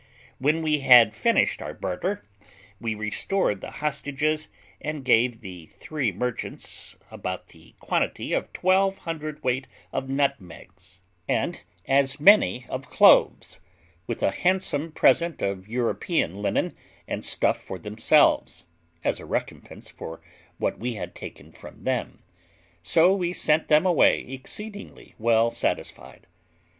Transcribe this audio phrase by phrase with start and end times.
[0.39, 2.25] When we had finished our barter,
[2.79, 4.47] we restored the hostages,
[4.81, 12.19] and gave the three merchants about the quantity of twelve hundredweight of nutmegs, and as
[12.19, 13.59] many of cloves,
[14.07, 16.75] with a handsome present of European linen
[17.07, 18.65] and stuff for themselves,
[19.03, 20.19] as a recompense for
[20.57, 22.23] what we had taken from them;
[22.81, 26.25] so we sent them away exceedingly well satisfied.